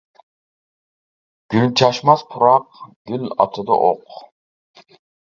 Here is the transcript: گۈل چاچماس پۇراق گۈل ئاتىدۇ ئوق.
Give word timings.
گۈل 1.55 1.67
چاچماس 1.81 2.23
پۇراق 2.31 2.79
گۈل 3.13 3.29
ئاتىدۇ 3.39 3.79
ئوق. 3.89 4.17